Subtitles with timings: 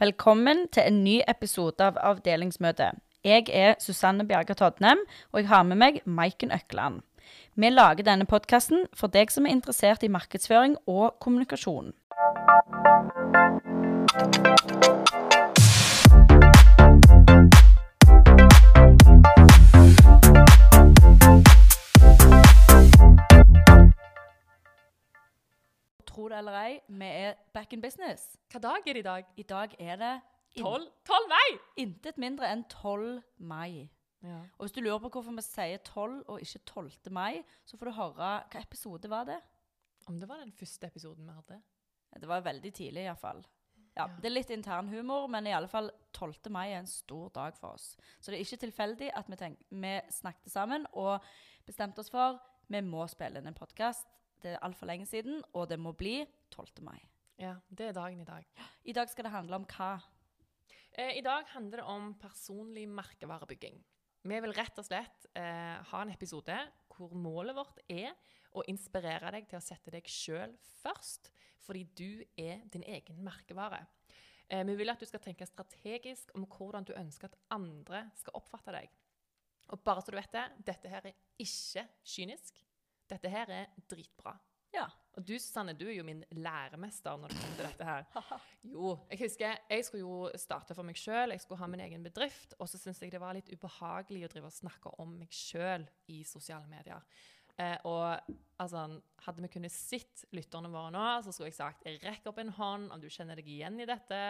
[0.00, 2.86] Velkommen til en ny episode av Avdelingsmøte.
[3.20, 7.02] Jeg er Susanne Bjerger Todnem, og jeg har med meg Maiken Økland.
[7.52, 11.92] Vi lager denne podkasten for deg som er interessert i markedsføring og kommunikasjon.
[26.40, 28.24] Eller ei, vi er back in business.
[28.52, 29.24] Hva dag er det i dag?
[29.36, 30.12] I dag er det
[30.56, 31.58] in- 12, 12 mai!
[31.84, 33.88] intet mindre enn 12 mai.
[34.22, 34.40] Ja.
[34.58, 37.12] Og hvis du lurer på hvorfor vi sier 12 og ikke 12.
[37.16, 39.38] mai, så får du høre hva episode var det.
[40.08, 41.60] Om det var den første episoden vi hadde.
[42.20, 43.44] Det var veldig tidlig iallfall.
[43.96, 44.06] Ja, Ja.
[44.16, 46.50] Det er litt intern humor, men i alle fall 12.
[46.50, 47.96] mai er en stor dag for oss.
[48.20, 51.20] Så det er ikke tilfeldig at vi, tenk, vi snakket sammen og
[51.66, 52.38] bestemte oss for
[52.70, 54.06] vi må spille inn en podkast.
[54.40, 56.80] Det er altfor lenge siden, og det må bli 12.
[56.86, 56.98] mai.
[57.40, 58.46] Ja, det er dagen i dag.
[58.88, 59.94] I dag skal det handle om hva?
[60.92, 63.78] Eh, I dag handler det om personlig merkevarebygging.
[64.22, 66.56] Vi vil rett og slett eh, ha en episode
[66.92, 68.12] hvor målet vårt er
[68.56, 71.30] å inspirere deg til å sette deg sjøl først,
[71.64, 73.84] fordi du er din egen merkevare.
[74.48, 78.40] Eh, vi vil at du skal tenke strategisk om hvordan du ønsker at andre skal
[78.40, 78.88] oppfatte deg.
[79.70, 82.58] Og bare så du vet det, dette her er ikke kynisk.
[83.10, 84.36] Dette her er dritbra.
[84.74, 84.86] Ja.
[85.18, 88.04] Og du, Susanne, du er jo min læremester når det kommer til dette her.
[88.70, 92.04] Jo, jeg husker jeg skulle jo starte for meg sjøl, jeg skulle ha min egen
[92.06, 95.34] bedrift, og så syntes jeg det var litt ubehagelig å drive og snakke om meg
[95.34, 97.02] sjøl i sosiale medier.
[97.60, 98.86] Eh, og altså,
[99.26, 102.94] hadde vi kunnet sett lytterne våre nå, så skulle jeg sagt rekk opp en hånd
[102.94, 104.20] om du kjenner deg igjen i dette.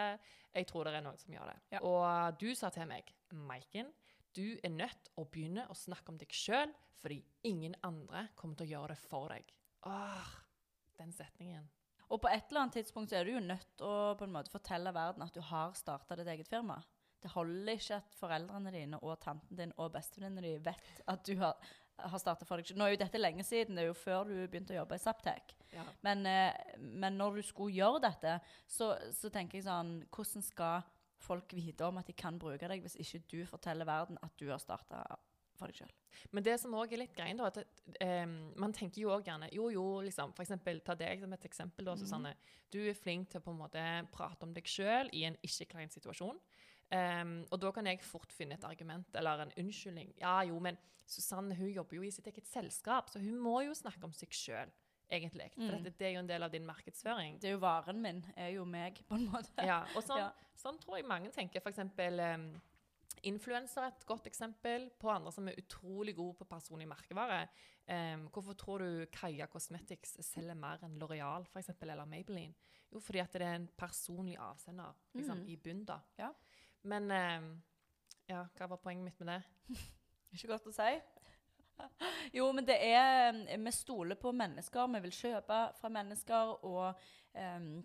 [0.51, 1.59] Jeg tror det er noen som gjør det.
[1.75, 1.83] Ja.
[1.87, 3.93] Og du sa til meg, Maiken,
[4.37, 8.69] du er nødt å begynne å snakke om deg sjøl, fordi ingen andre kommer til
[8.69, 9.53] å gjøre det for deg.
[9.89, 10.33] Åh,
[10.99, 11.69] den setningen.
[12.11, 14.33] Og på et eller annet tidspunkt så er du jo nødt til å på en
[14.33, 16.81] måte fortelle verden at du har starta ditt eget firma.
[17.21, 21.35] Det holder ikke at foreldrene dine og tanten din og bestevenninnene dine vet at du
[21.39, 21.59] har,
[22.01, 22.81] har starta for deg selv.
[22.81, 25.03] Nå er jo dette lenge siden, det er jo før du begynte å jobbe i
[25.03, 25.53] Saptek.
[25.71, 25.85] Ja.
[26.03, 30.81] Men, eh, men når du skulle gjøre dette, så, så tenker jeg sånn Hvordan skal
[31.21, 34.49] folk vite om at de kan bruke deg, hvis ikke du forteller verden at du
[34.49, 35.03] har starta
[35.57, 35.93] for deg sjøl?
[36.35, 37.61] Men det som også er litt greien, da, at
[38.25, 41.47] um, man tenker jo også gjerne Jo, jo, liksom, for eksempel, ta deg som et
[41.47, 42.33] eksempel, da, Susanne.
[42.73, 45.93] Du er flink til å på en måte prate om deg sjøl i en ikke-klein
[45.93, 46.39] situasjon.
[46.91, 50.11] Um, og da kan jeg fort finne et argument eller en unnskyldning.
[50.19, 53.75] Ja, jo, men Susanne hun jobber jo i sitt eget selskap, så hun må jo
[53.77, 54.71] snakke om seg sjøl,
[55.11, 55.51] egentlig.
[55.53, 55.83] For Mm.
[55.83, 57.39] det er jo en del av din markedsføring.
[57.41, 59.65] Det er jo varen min, er jo meg, på en måte.
[59.65, 60.31] Ja, og sånn, Ja.
[60.55, 61.61] sånn tror jeg mange tenker.
[61.61, 62.61] For eksempel um,
[63.23, 67.47] influenser er et godt eksempel på andre som er utrolig gode på personlig merkevare.
[67.87, 71.45] Um, hvorfor tror du Kaja Cosmetics selger mer enn L'Oreal
[71.81, 72.53] eller Maybelline?
[72.91, 75.47] Jo, fordi at det er en personlig avsender liksom, mm.
[75.49, 75.85] i bunn.
[75.85, 75.99] da.
[76.17, 76.31] Ja.
[76.83, 77.61] Men um,
[78.27, 79.77] ja, hva var poenget mitt med det?
[80.33, 80.91] Ikke godt å si.
[82.37, 84.87] Jo, men det er Vi stoler på mennesker.
[84.87, 86.53] Vi vil kjøpe fra mennesker.
[86.65, 86.93] Og
[87.35, 87.83] um,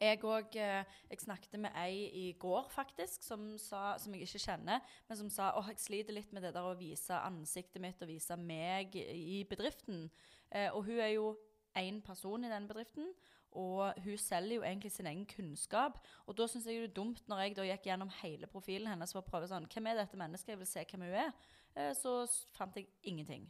[0.00, 4.84] jeg òg Jeg snakket med ei i går, faktisk, som, sa, som jeg ikke kjenner,
[5.08, 8.12] men som sa åh, jeg sliter litt med det der å vise ansiktet mitt og
[8.12, 10.06] vise meg i bedriften.
[10.54, 11.34] Uh, og hun er jo
[11.78, 13.10] én person i den bedriften.
[13.50, 15.98] Og hun selger jo egentlig sin egen kunnskap.
[16.26, 19.12] Og da syns jeg det er dumt, når jeg da gikk gjennom hele profilen hennes
[19.12, 20.54] for å prøve sånn Hvem er dette mennesket?
[20.54, 21.32] Jeg vil se hvem hun er.
[21.76, 22.24] Eh, så
[22.56, 23.46] fant jeg ingenting.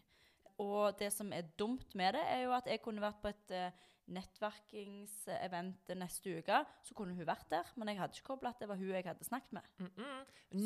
[0.61, 3.55] Og det som er dumt med det, er jo at jeg kunne vært på et
[3.57, 6.59] eh, nettverkingsevent neste uke.
[6.85, 9.07] Så kunne hun vært der, men jeg hadde ikke kobla at det var hun jeg
[9.07, 9.63] hadde snakket med.
[9.79, 10.21] Mm -mm.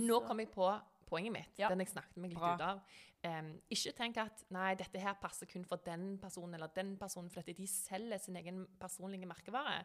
[0.09, 1.69] Nå Så- kom jeg på poenget mitt, Ja.
[1.69, 2.54] den jeg snakket meg litt Bra.
[2.54, 2.81] ut av.
[3.25, 7.31] Um, ikke tenk at nei, dette her passer kun for den personen eller den personen,
[7.31, 9.84] for de selger sin egen personlige merkevare.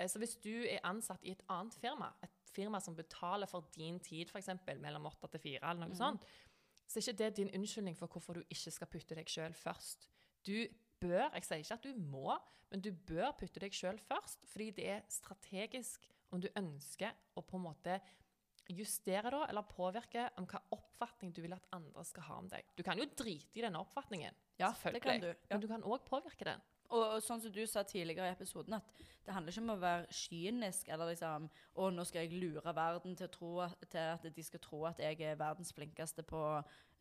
[0.00, 3.68] Eh, Så hvis du er ansatt i et annet firma, et firma som betaler for
[3.76, 4.48] din tid, f.eks.
[4.80, 5.94] mellom åtte til fire, eller noe mm.
[5.94, 6.24] sånt,
[6.86, 10.08] så er ikke det din unnskyldning for hvorfor du ikke skal putte deg sjøl først.
[10.46, 10.56] Du
[11.02, 12.34] bør, jeg sier ikke at du må,
[12.72, 17.44] men du bør putte deg sjøl først, fordi det er strategisk om du ønsker å
[17.44, 17.98] på en måte
[18.72, 22.68] justere da, eller påvirke om hva oppfatning du vil at andre skal ha om deg.
[22.78, 25.28] Du kan jo drite i denne oppfatningen, Ja, selvfølgelig, det kan du.
[25.32, 25.56] Ja.
[25.56, 26.62] men du kan òg påvirke den.
[26.92, 29.80] Og, og sånn som du sa tidligere i episoden, at det handler ikke om å
[29.80, 33.52] være kynisk eller liksom Å, nå skal jeg lure verden til, tro
[33.86, 36.42] til at de skal tro at jeg er verdens flinkeste på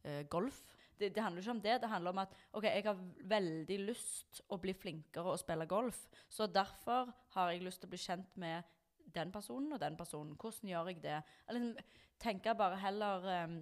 [0.06, 0.62] eh, golf.
[1.00, 1.80] Det, det handler ikke om det.
[1.82, 3.02] Det handler om at OK, jeg har
[3.34, 6.06] veldig lyst å bli flinkere å spille golf.
[6.30, 8.70] Så derfor har jeg lyst til å bli kjent med
[9.12, 10.38] den personen og den personen.
[10.40, 11.20] Hvordan gjør jeg det?
[11.50, 13.58] Eller liksom, tenke bare heller em,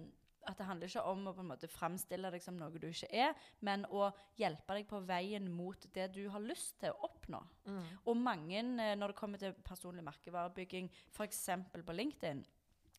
[0.48, 3.10] at det handler ikke om å på en måte framstille deg som noe du ikke
[3.12, 3.34] er,
[3.66, 4.08] men å
[4.40, 7.42] hjelpe deg på veien mot det du har lyst til å oppnå.
[7.66, 7.82] Mm.
[8.04, 11.44] Og mange, eh, når det kommer til personlig merkevarebygging, f.eks.
[11.74, 12.42] på LinkedIn,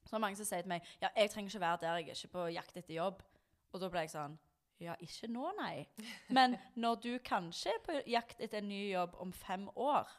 [0.06, 2.14] så er det mange som sier til meg ja, jeg trenger ikke være der, jeg
[2.14, 3.22] er ikke på jakt etter jobb.
[3.72, 4.40] Og da ble jeg sånn
[4.82, 5.86] ja, ikke nå, nei.
[6.36, 10.10] Men når du kanskje er på jakt etter en ny jobb om fem år,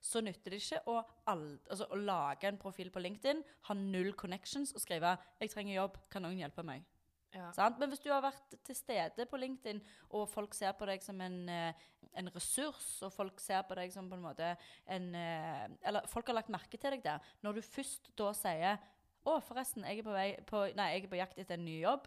[0.00, 4.72] så nytter det ikke å, altså, å lage en profil på LinkedIn, ha null connections
[4.72, 6.86] og skrive 'Jeg trenger jobb, kan noen hjelpe meg?'
[7.30, 7.52] Ja.
[7.54, 7.78] Sant?
[7.78, 9.80] Men hvis du har vært til stede på LinkedIn,
[10.18, 11.72] og folk ser på deg som en, eh,
[12.18, 14.56] en ressurs, og folk ser på deg som på en måte
[14.86, 17.20] en eh, Eller folk har lagt merke til deg der.
[17.42, 18.78] Når du først da sier
[19.26, 21.82] 'Å, forresten, jeg er på, vei på, nei, jeg er på jakt etter en ny
[21.82, 22.06] jobb',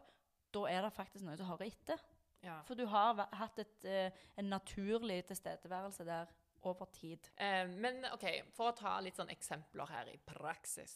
[0.51, 1.99] da er det faktisk noe som hører etter.
[2.43, 2.61] Ja.
[2.67, 6.27] For du har hatt et, eh, en naturlig tilstedeværelse der
[6.71, 7.29] over tid.
[7.37, 8.25] Eh, men OK,
[8.55, 10.95] for å ta litt sånn eksempler her i praksis.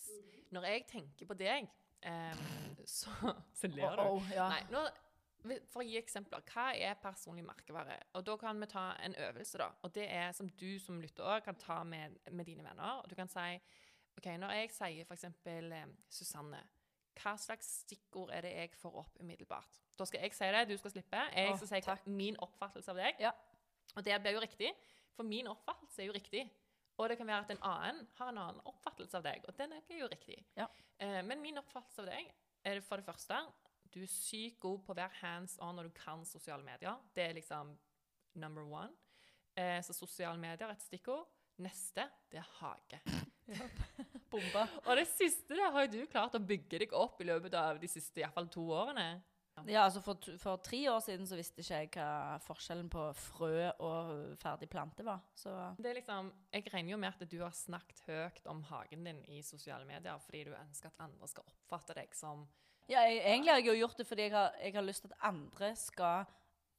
[0.56, 1.68] Når jeg tenker på deg,
[2.02, 2.46] eh,
[2.86, 3.10] så
[3.54, 4.02] Så ler du.
[4.04, 4.48] Oh, oh, ja.
[4.54, 4.86] Nei, nå,
[5.72, 6.42] for å gi eksempler.
[6.54, 8.00] Hva er personlig merkevare?
[8.19, 9.69] Og Da kan vi ta en øvelse, da.
[9.84, 13.02] Og det er som du som lytter òg kan ta med, med dine venner.
[13.04, 13.60] Og du kan si
[14.18, 15.28] OK, når jeg sier f.eks.
[15.46, 16.64] Eh, Susanne,
[17.18, 19.78] hva slags stikkord er det jeg får opp umiddelbart?
[19.98, 21.22] Da skal jeg si det, du skal slippe.
[21.34, 23.16] Jeg skal si hva- min oppfattelse av deg.
[23.24, 23.31] Ja.
[23.96, 24.69] Og det blir jo riktig,
[25.18, 26.46] for min oppfattelse er jo riktig.
[26.98, 29.75] Og det kan være at en annen har en annen oppfattelse av deg, og den
[29.78, 30.40] er jo riktig.
[30.58, 30.66] Ja.
[30.98, 32.31] Eh, men min oppfattelse av deg
[32.68, 33.42] er for det første
[33.94, 36.98] du er sykt god på å være hands on når du kan sosiale medier.
[37.16, 37.72] Det er liksom
[38.38, 38.92] number one.
[39.58, 41.25] Eh, så sosiale medier er et stikkord.
[41.64, 43.00] Neste, det er hage.
[44.31, 44.68] Bomba.
[44.84, 47.80] Og det siste det har jo du klart å bygge deg opp i løpet av
[47.81, 49.08] de siste i fall to årene.
[49.65, 53.71] Ja, altså for, for tre år siden så visste ikke jeg hva forskjellen på frø
[53.83, 54.12] og
[54.42, 55.24] ferdig plante var.
[55.36, 59.09] Så Det er liksom, jeg regner jo med at du har snakket høyt om hagen
[59.09, 62.45] din i sosiale medier fordi du ønsker at andre skal oppfatte deg som
[62.88, 65.12] ja, jeg, egentlig har jeg jo gjort det fordi jeg har, jeg har lyst til
[65.12, 66.30] at andre skal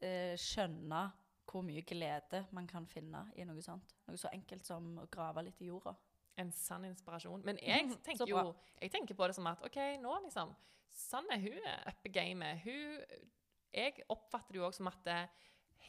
[0.00, 1.02] eh, skjønne
[1.48, 3.94] hvor mye glede man kan finne i noe sånt.
[4.08, 5.94] Noe så enkelt som å grave litt i jorda.
[6.38, 7.43] En sann inspirasjon.
[7.44, 10.55] Men jeg tenker jo jeg tenker på det som at OK, nå liksom
[10.99, 12.62] Sanne hun er oppe i gamet.
[12.64, 13.02] Hun
[13.75, 15.19] Jeg oppfatter det jo også som at det,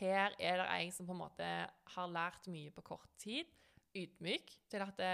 [0.02, 1.48] her er det ei som på en måte
[1.96, 3.48] har lært mye på kort tid.
[3.96, 5.14] Ydmyk til at det,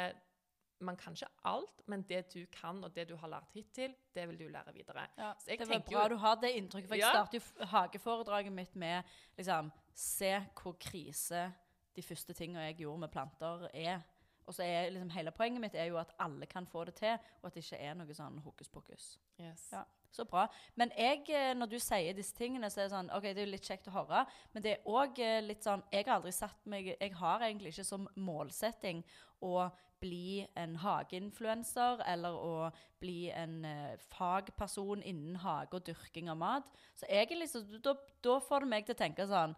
[0.84, 4.26] man kan ikke alt, men det du kan, og det du har lært hittil, det
[4.28, 5.06] vil du lære videre.
[5.18, 7.14] Ja, det var bra jo- du har det inntrykket, for jeg Ja.
[7.14, 9.04] starter jo hageforedraget mitt med
[9.38, 11.54] liksom Se hvor krise
[11.96, 14.02] de første tingene jeg gjorde med planter, er.
[14.45, 17.18] Og så er liksom hele poenget mitt er jo at alle kan få det til,
[17.42, 19.15] og at det ikke er noe sånn hokus pokus.
[19.42, 19.69] Yes.
[19.74, 19.86] Ja.
[20.15, 20.45] Så bra.
[20.80, 23.50] Men jeg, eh, når du sier disse tingene, så er det sånn OK, det er
[23.50, 24.21] jo litt kjekt å høre,
[24.53, 27.83] men det er òg litt sånn Jeg har aldri satt meg Jeg har egentlig ikke
[27.83, 29.03] som målsetting
[29.44, 29.68] å
[30.00, 32.56] bli en hageinfluenser eller å
[33.01, 36.71] bli en uh, fagperson innen hage og dyrking av mat.
[36.98, 37.95] Så egentlig så da,
[38.25, 39.56] da får det meg til å tenke sånn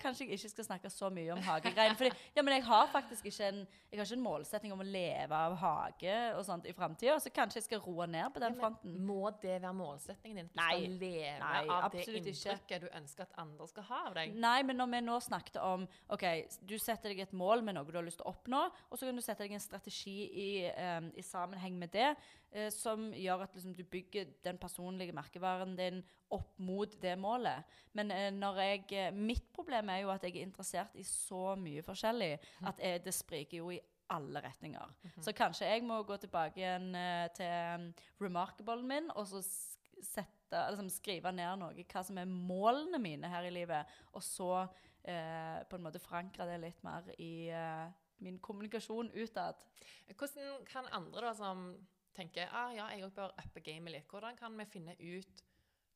[0.00, 1.96] Kanskje jeg ikke skal snakke så mye om hagegreiene.
[1.98, 3.60] Fordi, ja, men jeg har faktisk ikke en,
[3.92, 7.60] har ikke en målsetting om å leve av hage og sånt i framtida, så kanskje
[7.60, 8.96] jeg skal roe ned på den Ja, fronten.
[9.06, 10.50] Må det være målsettingen din?
[10.52, 10.70] Du Nei.
[10.78, 12.80] skal leve Nei, av det inntrykket ikke.
[12.84, 14.34] du ønsker at andre skal ha av deg?
[14.34, 16.24] Nei, men når vi nå snakket om OK,
[16.66, 19.06] du setter deg et mål med noe du har lyst til å oppnå, og så
[19.08, 22.14] kan du sette deg en strategi i, um, i sammenheng med det,
[22.52, 26.02] eh, som gjør at liksom, du bygger den personlige merkevaren din
[26.32, 27.68] opp mot det målet.
[27.96, 31.56] Men eh, når jeg, eh, mitt problem er jo at jeg er interessert i så
[31.60, 32.34] mye forskjellig
[32.68, 33.80] at jeg, det spriker jo i
[34.12, 34.96] alle retninger.
[35.24, 37.86] Så kanskje jeg må gå tilbake igjen eh, til um,
[38.20, 43.46] remarkablen min, og så sette, liksom, skrive ned noe, hva som er målene mine her
[43.48, 47.86] i livet, og så eh, på en måte forankre det litt mer i eh,
[48.22, 49.64] min kommunikasjon utad.
[50.12, 51.72] Hvordan kan andre da som
[52.14, 55.42] tenker ah, ja, jeg også bør uppe gamet litt, hvordan kan vi finne ut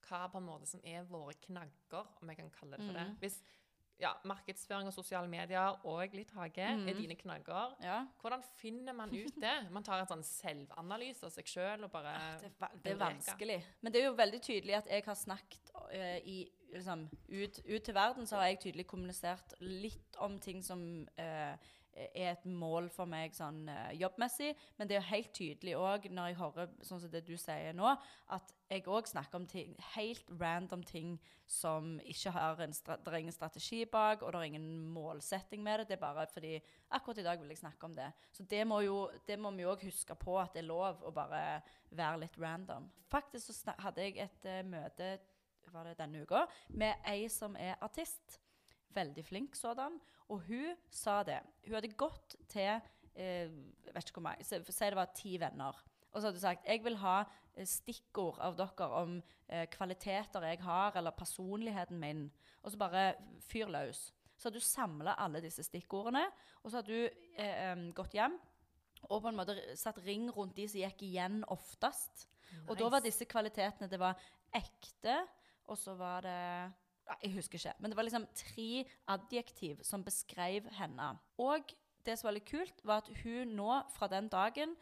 [0.08, 3.06] hva på en måte som er våre knagger, om jeg kan kalle det for det?
[3.08, 3.16] Mhm.
[3.20, 3.40] Hvis
[3.98, 6.96] ja, markedsføring og sosiale medier og litt hage er Mhm.
[6.98, 8.06] dine knagger, Ja.
[8.20, 9.54] hvordan finner man ut det?
[9.72, 12.96] Man tar en sånn selvanalyse av seg sjøl og bare ja, Det er, det er
[13.00, 13.64] vanskelig.
[13.80, 17.82] Men det er jo veldig tydelig at jeg har snakket uh, i, liksom, ut, ut
[17.82, 21.56] til verden, så har jeg tydelig kommunisert litt om ting som eh,
[21.96, 24.52] er et mål for meg sånn eh, jobbmessig.
[24.76, 27.76] Men det er jo helt tydelig òg, når jeg hører sånn som det du sier
[27.76, 27.94] nå,
[28.36, 33.18] at jeg òg snakker om ting, helt random ting som ikke har en Det er
[33.20, 35.88] ingen strategi bak, og det er ingen målsetting med det.
[35.88, 36.56] Det er bare fordi
[36.90, 38.10] akkurat i dag vil jeg snakke om det.
[38.32, 41.14] Så det må, jo, det må vi òg huske på at det er lov å
[41.14, 42.90] bare være litt random.
[43.10, 45.16] Faktisk så hadde jeg et uh, møte
[45.72, 48.38] var det denne uka, med ei som er artist.
[48.96, 49.98] Veldig flink sådan.
[50.32, 51.42] Og hun sa det.
[51.66, 52.72] Hun hadde gått til
[53.14, 53.52] eh,
[53.92, 55.76] vet ikke hvor mange, Si det var ti venner.
[56.12, 57.18] Og så hadde hun sagt jeg vil ha
[57.54, 59.16] eh, stikkord av dere om
[59.48, 62.26] eh, kvaliteter jeg har, eller personligheten min.
[62.62, 63.06] Og så bare
[63.44, 64.10] fyr løs.
[64.36, 66.26] Så hadde hun samla alle disse stikkordene,
[66.62, 68.40] og så hadde hun eh, gått hjem
[69.10, 72.26] og på en måte satt ring rundt de som gikk igjen oftest.
[72.66, 74.18] Og da var disse kvalitetene Det var
[74.54, 75.18] ekte,
[75.66, 76.40] og så var det
[77.22, 77.74] Jeg husker ikke.
[77.78, 78.84] Men det var liksom tre
[79.14, 81.12] adjektiv som beskrev henne.
[81.38, 81.74] Og
[82.06, 84.74] det som var litt kult, var at hun nå, fra den dagen,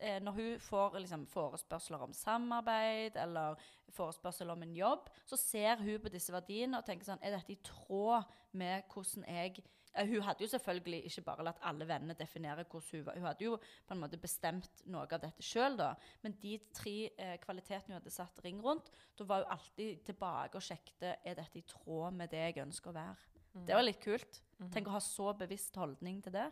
[0.00, 3.60] eh, når hun får liksom, forespørsler om samarbeid eller
[3.96, 7.54] forespørsel om en jobb, så ser hun på disse verdiene og tenker sånn Er dette
[7.54, 8.24] i tråd
[8.56, 9.64] med hvordan jeg
[9.96, 13.18] Hun hadde jo selvfølgelig ikke bare latt alle vennene definere hvordan hun var.
[13.20, 15.92] Hun hadde jo på en måte bestemt noe av dette sjøl, da.
[16.24, 20.60] Men de tre eh, kvalitetene hun hadde satt ring rundt, da var hun alltid tilbake
[20.60, 23.32] og sjekket er dette i tråd med det jeg ønsker å være.
[23.56, 24.42] Det var litt kult.
[24.72, 26.48] Tenk å ha så bevisst holdning til det.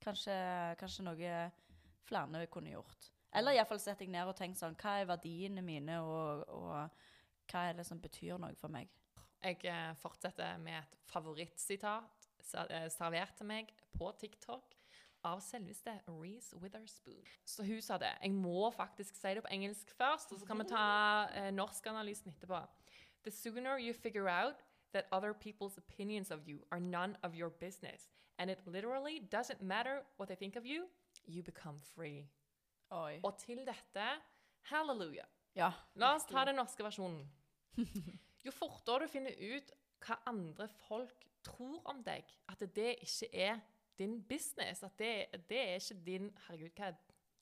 [0.00, 0.36] Kanskje,
[0.80, 1.40] kanskje noe
[2.08, 3.10] flere kunne gjort.
[3.36, 7.66] Eller iallfall setter jeg ned og tenker sånn Hva er verdiene mine, og, og hva
[7.68, 8.90] er det som betyr noe for meg?
[9.40, 14.76] Jeg eh, fortsetter med et favorittsitat eh, servert til meg på TikTok
[15.26, 17.20] av selveste Reece Witherspoon.
[17.44, 18.12] Så hun sa det.
[18.22, 20.84] Jeg må faktisk si det på engelsk først, og så kan vi ta
[21.34, 22.60] eh, norskanalysen etterpå.
[23.24, 27.50] The sooner you figure out that other people's opinions of you are none of your
[27.50, 30.88] business, and it literally doesn't matter what they think of you,
[31.26, 32.28] you become free.
[32.90, 33.20] Oi.
[33.22, 34.06] Og til dette,
[34.62, 35.24] halleluja.
[35.54, 35.72] Ja.
[35.94, 37.28] La oss ta den norske versjonen.
[38.40, 43.60] Jo fortere du finner ut hva andre folk tror om deg, at det ikke er
[43.98, 46.92] din business, at det, det er ikke din Herregud, hva,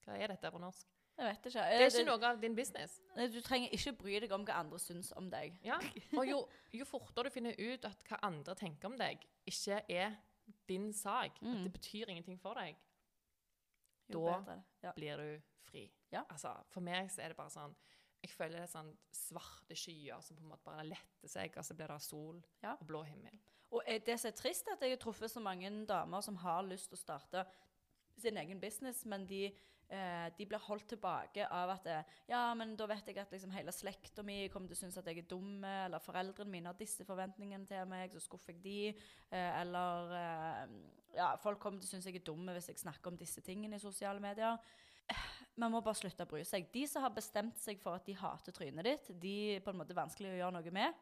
[0.05, 0.87] hva er dette på norsk?
[1.19, 1.63] Jeg vet ikke.
[1.67, 3.01] Det er ikke noe av din business.
[3.35, 5.57] Du trenger ikke bry deg om hva andre syns om deg.
[5.67, 5.79] Ja?
[6.15, 6.37] Og jo,
[6.79, 10.15] jo fortere du finner ut at hva andre tenker om deg, ikke er
[10.71, 12.77] din sak, at det betyr ingenting for deg,
[14.09, 14.93] Jo Da- Ja.
[14.97, 15.91] blir du fri.
[16.13, 16.23] Ja.
[16.31, 17.75] Altså, for meg så er det bare sånn
[18.23, 21.63] Jeg føler det er sånn svarte skyer som på en måte bare letter seg, og
[21.65, 23.39] så blir det sol og blå himmel.
[23.71, 26.37] Og eh, det som er trist, er at jeg har truffet så mange damer som
[26.45, 27.47] har lyst til å starte
[28.19, 29.45] sin egen business, men de,
[29.93, 33.53] eh, de blir holdt tilbake av at eh, Ja, men da vet jeg at liksom
[33.55, 36.79] hele slekta mi kommer til å synes at jeg er dum, eller foreldrene mine har
[36.81, 38.81] disse forventningene til meg, så skuffer jeg de.
[39.31, 40.77] Eh, eller eh,
[41.19, 43.77] Ja, folk kommer til å synes jeg er dum hvis jeg snakker om disse tingene
[43.79, 44.59] i sosiale medier.
[45.59, 46.67] Man må bare slutte å bry seg.
[46.73, 49.79] De som har bestemt seg for at de hater trynet ditt, de er på en
[49.81, 50.99] måte vanskelig å gjøre noe med.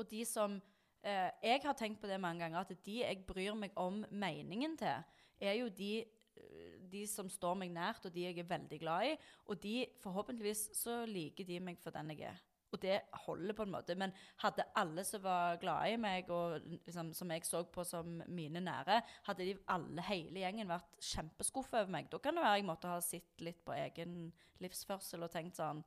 [0.00, 0.70] Og de som eh,
[1.02, 5.02] Jeg har tenkt på det mange ganger, at de jeg bryr meg om meningen til,
[5.42, 6.04] er jo de,
[6.36, 9.12] eh, de som står meg nært, og de jeg er veldig glad i.
[9.50, 12.42] Og de, forhåpentligvis, så liker de meg for den jeg er.
[12.72, 13.94] Og det holder på en måte.
[13.98, 18.22] Men hadde alle som var glade i meg, og liksom, som jeg så på som
[18.28, 22.62] mine nære, hadde de alle, hele gjengen, vært kjempeskuffa over meg, da kan det være
[22.62, 24.30] jeg måtte ha sett litt på egen
[24.62, 25.82] livsførsel og tenkt sånn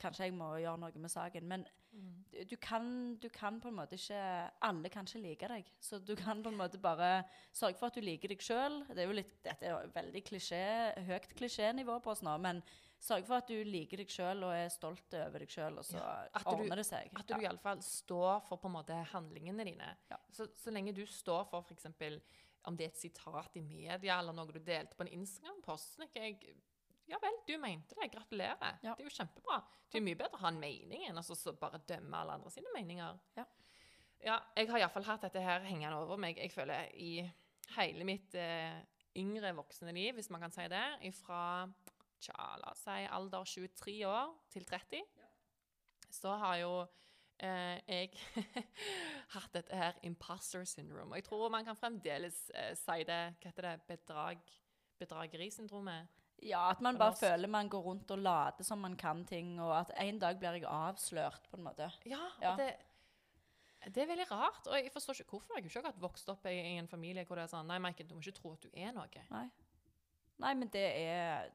[0.00, 1.46] Kanskje jeg må gjøre noe med saken.
[1.48, 2.86] Men du, du, kan,
[3.20, 4.20] du kan på en måte ikke
[4.64, 5.72] Alle kan ikke like deg.
[5.80, 8.80] Så du kan på en måte bare sørge for at du liker deg sjøl.
[8.88, 9.06] Det
[9.44, 10.62] dette er jo veldig klisjé,
[11.08, 12.62] høyt klisjénivå på oss nå, men
[13.02, 16.00] sørge for at du liker deg sjøl og er stolt over deg sjøl, og så
[16.32, 17.10] At du- det seg.
[17.18, 19.96] At du i alle fall står for på en måte handlingene dine.
[20.10, 20.16] Ja.
[20.30, 21.86] Så, så lenge du står for f.eks.
[22.64, 26.38] om det er et sitat i media eller noe du delte på en Instagram-post, jeg
[27.12, 28.08] ja vel, du mente det.
[28.14, 28.78] Gratulerer.
[28.82, 28.94] Ja.
[28.96, 29.58] Det er jo kjempebra.
[29.92, 32.32] Det er mye bedre å ha en mening enn å så- så bare dømme alle
[32.38, 33.18] andre sine meninger.
[33.36, 33.44] Ja.
[34.24, 36.36] Ja, jeg har iallfall hatt dette her hengende over meg.
[36.38, 37.30] Jeg føler i
[37.76, 38.80] hele mitt eh,
[39.18, 41.68] yngre voksne liv, hvis man kan si det, fra
[42.22, 45.02] tja, la oss si alder 23 år til 30,
[46.10, 46.86] så har jo
[47.40, 48.14] eh, jeg
[49.34, 51.10] hatt dette her imposter syndrome.
[51.10, 53.86] Og jeg tror man kan fremdeles eh, si det Hva heter det?
[53.88, 54.38] Bedrag,
[55.02, 56.06] bedragerisyndromet?
[56.42, 59.72] Ja, at man bare føler man går rundt og later som man kan ting, og
[59.78, 61.86] at en dag blir jeg avslørt, på en måte.
[62.10, 62.56] Ja, Ja.
[62.58, 62.72] det,
[63.94, 64.66] det er veldig rart.
[64.66, 65.54] Og jeg forstår ikke hvorfor.
[65.56, 68.08] Jeg har ikke akkurat vokst opp i, en familie hvor det er sånn Nei, Maiken,
[68.08, 69.24] du må ikke tro at du er noe.
[69.30, 69.46] Nei.
[70.42, 71.50] Nei, men det er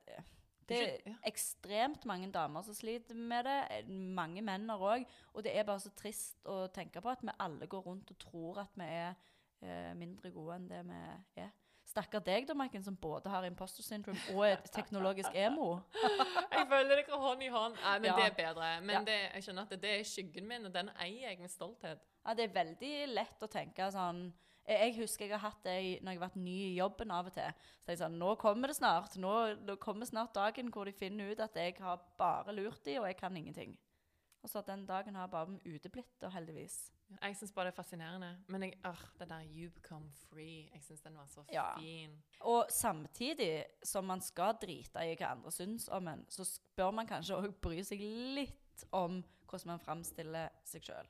[0.67, 3.85] Det er ekstremt mange damer som sliter med det.
[3.87, 5.05] Mange menn òg.
[5.33, 8.19] Og det er bare så trist å tenke på at vi alle går rundt og
[8.19, 9.15] tror at vi er
[9.61, 10.99] eh, mindre gode enn det vi
[11.43, 11.51] er.
[11.97, 15.79] Stakkar deg, da, Maiken, som både har imposter syndrome og er teknologisk emo.
[16.53, 17.77] Jeg føler dere hånd i hånd.
[17.81, 18.15] Nei, men Ja.
[18.19, 18.67] det er bedre.
[18.85, 19.03] Men Ja.
[19.07, 22.03] det, jeg skjønner at det, er skyggen min, og den eier jeg med stolthet.
[22.25, 24.33] Ja, det er veldig lett å tenke sånn
[24.67, 27.25] Jeg jeg husker jeg har hatt det når jeg har vært ny i jobben av
[27.29, 27.53] og til.
[27.85, 29.15] Så jeg sånn Nå kommer det snart.
[29.17, 32.97] Nå, nå kommer snart dagen hvor de finner ut at jeg har bare lurt de,
[32.99, 33.77] og jeg kan ingenting.
[34.43, 36.91] Og så den dagen har bare uteblitt, og heldigvis.
[37.21, 38.29] Jeg syns bare det er fascinerende.
[38.47, 41.77] Men jeg, øh, det der 'you become free', jeg syns den var så Ja.
[41.79, 42.23] fin.
[42.39, 47.07] Og samtidig som man skal drite i hva andre syns om en, så bør man
[47.07, 47.99] kanskje òg bry seg
[48.35, 51.07] litt om hvordan man framstiller seg sjøl.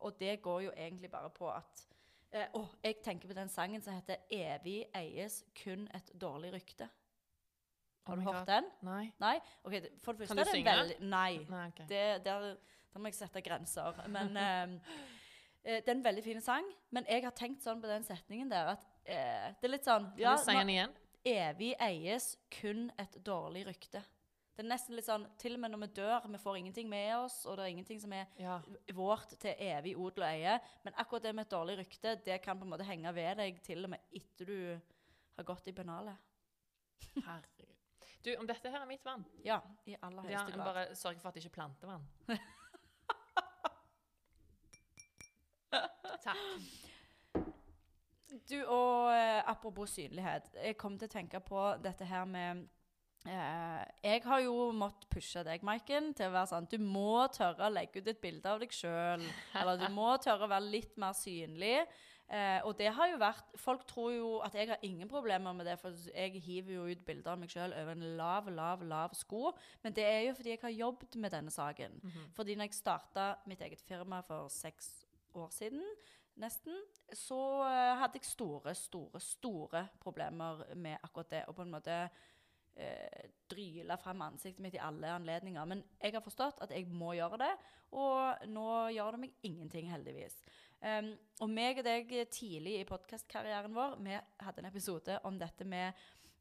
[0.00, 1.86] Og det går jo egentlig bare på at
[2.32, 6.88] eh, Å, jeg tenker på den sangen som heter 'Evig eies kun et dårlig rykte'.
[8.06, 8.46] Har Oh du hørt God.
[8.46, 8.64] den?
[8.82, 9.12] Nei.
[9.20, 9.38] Nei?
[9.64, 10.76] Okay, For det første Kan du synge?
[10.76, 11.38] veldig Nei.
[11.48, 11.86] Nei, okay.
[11.88, 12.56] Det, der,
[12.92, 14.06] der må jeg sette grenser.
[14.08, 14.36] Men
[14.76, 14.80] eh,
[15.68, 16.66] eh, Det er en veldig fin sang.
[16.96, 20.10] Men jeg har tenkt sånn på den setningen der at eh, det er litt sånn
[20.16, 20.94] Kan du si den igjen?
[21.28, 24.00] evig eies kun et dårlig rykte.
[24.58, 27.12] Det er nesten litt sånn, Til og med når vi dør, vi får ingenting med
[27.20, 28.56] oss, og det er ingenting som er Ja.
[28.96, 30.56] vårt til evig odel og eie.
[30.84, 33.60] Men akkurat det med et dårlig rykte, det kan på en måte henge ved deg
[33.62, 34.80] til og med etter du
[35.36, 36.16] har gått i pennalet.
[37.14, 37.74] Herregud.
[38.24, 40.64] Du, om dette her er mitt vann Ja, i aller høyeste ja, grad.
[40.66, 42.08] bare sørg for at det ikke planter vann.
[46.28, 47.48] Takk.
[48.48, 50.50] Du, og eh, apropos synlighet.
[50.56, 52.66] Jeg kom til å tenke på dette her med
[53.28, 57.68] eh, Jeg har jo måttet pushe deg, Maiken, til å være sånn Du må tørre
[57.68, 59.24] å legge ut et bilde av deg sjøl.
[59.56, 61.80] Eller du må tørre å være litt mer synlig.
[62.28, 65.64] Eh, og det har jo vært Folk tror jo at jeg har ingen problemer med
[65.64, 69.16] det, for jeg hiver jo ut bilder av meg sjøl over en lav, lav, lav
[69.16, 69.54] sko.
[69.84, 72.00] Men det er jo fordi jeg har jobbet med denne saken.
[72.36, 74.92] Fordi når jeg starta mitt eget firma for seks
[75.36, 75.84] år siden,
[76.42, 76.76] nesten,
[77.14, 81.44] så eh, hadde jeg store, store, store problemer med akkurat det.
[81.48, 81.96] Og på en måte
[82.76, 85.64] eh, dryle fram ansiktet mitt i alle anledninger.
[85.68, 87.52] Men jeg har forstått at jeg må gjøre det,
[87.98, 90.40] og nå gjør det meg ingenting, heldigvis.
[90.78, 91.08] Um,
[91.42, 95.90] og meg og deg tidlig i podkastkarrieren vår, vi hadde en episode om dette med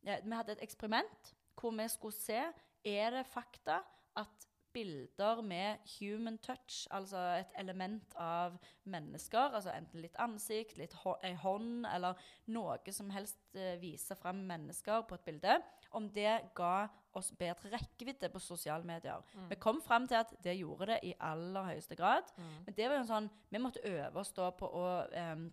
[0.06, 2.44] ja, Vi hadde et eksperiment hvor vi skulle se
[2.86, 3.80] er det fakta
[4.22, 4.46] at
[4.78, 11.16] bilder med human touch, altså et element av mennesker, altså enten litt ansikt, litt hå
[11.26, 12.20] ei hånd, eller
[12.54, 15.58] noe som helst eh, viser fram mennesker på et bilde,
[15.98, 19.24] om det ga oss bedre rekkevidde på sosiale medier.
[19.50, 22.30] Vi kom fram til at det gjorde det i aller høyeste grad.
[22.68, 25.48] Men det var jo en sånn Vi måtte øve oss da på å eh,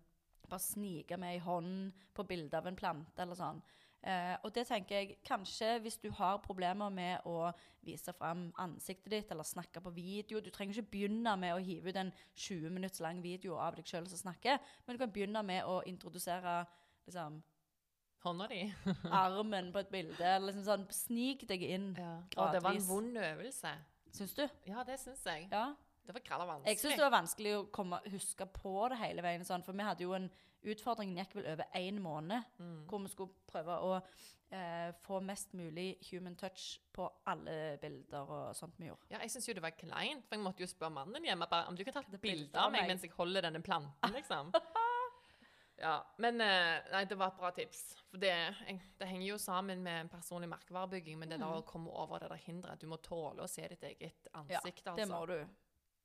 [0.50, 3.62] bare snike med ei hånd på bilde av en plante eller sånn.
[4.04, 7.49] Eh, og det tenker jeg kanskje hvis du har problemer med å
[7.84, 11.88] vise fram ansiktet ditt eller snakke på video Du trenger ikke begynne med å hive
[11.88, 15.40] ut en 20 minutts lang video av deg sjøl som snakker, men du kan begynne
[15.46, 16.59] med å introdusere
[17.09, 17.40] liksom,
[18.24, 18.61] Hånda di.
[19.24, 20.20] armen på et bilde.
[20.24, 21.90] eller Liksom sånn, Snik deg inn.
[21.96, 22.14] Ja.
[22.40, 23.72] Og det var en vond øvelse.
[24.16, 24.44] Syns du?
[24.68, 25.48] Ja, det syns jeg.
[25.52, 25.66] Ja.
[26.05, 26.70] Det var vanskelig.
[26.72, 29.44] Jeg syns det var vanskelig å komme, huske på det hele veien.
[29.44, 30.29] Sånn, for vi hadde jo en
[30.64, 32.87] Utfordringen gikk vel over én måned, Mm.
[32.88, 34.03] hvor vi skulle prøve å
[34.55, 39.09] eh, få mest mulig human touch på alle bilder og sånt vi gjorde.
[39.11, 41.66] Ja, jeg syns jo det var kleint, for jeg måtte jo spørre mannen hjemme bare,
[41.68, 44.53] om du kan ta et bilde av meg mens jeg holder denne planten, liksom.
[45.77, 47.81] Ja, men eh, nei, det var et bra tips.
[48.12, 51.90] For det, jeg, det henger jo sammen med personlig merkevarebygging, men det der å komme
[51.90, 54.94] over det der hinderet Du må tåle å se ditt eget ansikt, Ja, altså.
[55.03, 55.37] Det må du.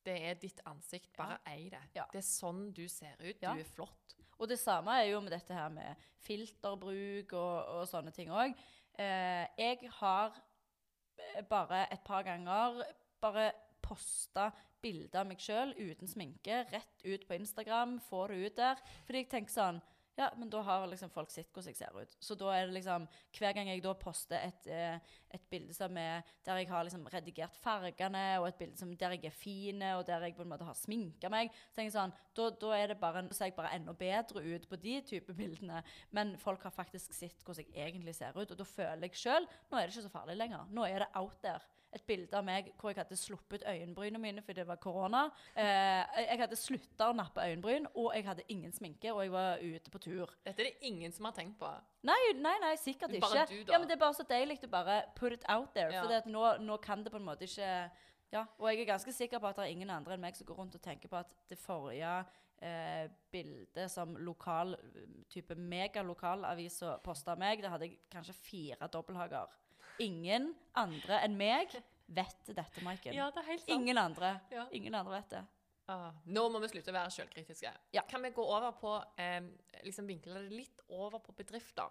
[0.09, 1.11] Det er ditt ansikt.
[1.19, 1.83] Bare ei det.
[1.93, 2.07] Ja.
[2.11, 3.37] Det er sånn du ser ut.
[3.43, 3.53] Ja.
[3.53, 4.15] Du er flott.
[4.39, 8.55] Og det samme er jo med dette her med filterbruk og, og sånne ting òg.
[8.99, 10.33] Eh, jeg har
[11.19, 12.81] eh, bare et par ganger
[13.19, 13.51] bare
[13.83, 14.49] posta
[14.79, 17.97] bilder av meg sjøl uten sminke rett ut på Instagram.
[18.09, 18.83] Få det ut der.
[19.07, 19.81] Fordi jeg tenker sånn
[20.19, 22.15] Ja, men da har liksom folk sett hvordan jeg ser ut.
[22.19, 23.05] Så da er det liksom
[23.37, 27.05] Hver gang jeg da poster et, eh, et bilde som er der jeg har liksom
[27.07, 30.51] redigert fargene, og et bilde som, der jeg er fin, og der jeg på en
[30.51, 33.55] måte har sminka meg, så tenker jeg sånn Da, da er det bare, ser jeg
[33.55, 35.83] bare enda bedre ut på de type bildene.
[36.11, 39.47] Men folk har faktisk sett hvordan jeg egentlig ser ut, og da føler jeg sjøl
[39.71, 40.67] Nå er det ikke så farlig lenger.
[40.75, 41.63] Nå er det out there.
[41.95, 45.23] Et bilde av meg hvor jeg hadde sluppet øyenbrynene mine fordi det var korona.
[45.57, 49.63] Eh, jeg hadde slutta å nappe øyenbryn, og jeg hadde ingen sminke, og jeg var
[49.63, 50.35] ute på tur.
[50.45, 51.71] Dette er det ingen som har tenkt på.
[52.05, 53.55] Nei, nei, nei, sikkert er bare ikke.
[53.55, 53.73] du, da.
[53.73, 55.89] ja, men det er bare så deilig å bare put it out there.
[55.93, 56.05] Ja.
[56.05, 57.71] For nå, nå kan det på en måte ikke
[58.29, 60.45] Ja, og jeg er ganske sikker på at det er ingen andre enn meg som
[60.45, 62.11] går rundt og tenker på at det forrige
[62.61, 64.75] eh, bildet som lokal
[65.33, 69.49] type megalokalavisa posta meg, det hadde jeg kanskje fire dobbelthager.
[70.03, 71.73] Ingen andre enn meg
[72.09, 73.15] vet dette, Maiken.
[73.15, 73.73] Ja, det er helt sant.
[73.75, 74.33] Ingen andre.
[74.53, 74.67] Ja.
[74.75, 75.41] Ingen andre vet det.
[75.89, 77.71] Ah, nå må vi slutte å være selvkritiske.
[77.95, 78.03] Ja.
[78.09, 79.41] Kan vi gå over på eh,
[79.85, 81.89] liksom vinkle det litt over på bedrifter?